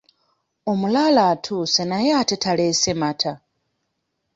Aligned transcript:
Omulaalo 0.71 1.21
atuuse 1.31 1.83
naye 1.91 2.09
ate 2.21 2.35
taleese 2.43 2.91
mata. 3.01 3.33